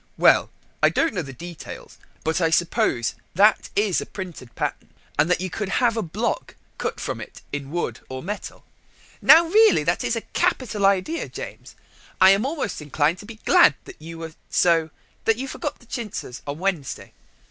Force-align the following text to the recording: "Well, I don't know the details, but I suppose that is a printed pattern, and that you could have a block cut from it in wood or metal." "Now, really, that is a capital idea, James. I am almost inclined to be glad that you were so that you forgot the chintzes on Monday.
"Well, 0.17 0.49
I 0.81 0.89
don't 0.89 1.13
know 1.13 1.21
the 1.21 1.31
details, 1.31 1.99
but 2.23 2.41
I 2.41 2.49
suppose 2.49 3.13
that 3.35 3.69
is 3.75 4.01
a 4.01 4.05
printed 4.07 4.55
pattern, 4.55 4.89
and 5.19 5.29
that 5.29 5.41
you 5.41 5.51
could 5.51 5.69
have 5.69 5.95
a 5.95 6.01
block 6.01 6.55
cut 6.79 6.99
from 6.99 7.21
it 7.21 7.43
in 7.53 7.69
wood 7.69 7.99
or 8.09 8.23
metal." 8.23 8.65
"Now, 9.21 9.45
really, 9.45 9.83
that 9.83 10.03
is 10.03 10.15
a 10.15 10.21
capital 10.21 10.87
idea, 10.87 11.29
James. 11.29 11.75
I 12.19 12.31
am 12.31 12.47
almost 12.47 12.81
inclined 12.81 13.19
to 13.19 13.27
be 13.27 13.41
glad 13.45 13.75
that 13.83 14.01
you 14.01 14.17
were 14.17 14.33
so 14.49 14.89
that 15.25 15.37
you 15.37 15.47
forgot 15.47 15.77
the 15.77 15.85
chintzes 15.85 16.41
on 16.47 16.57
Monday. 16.57 17.13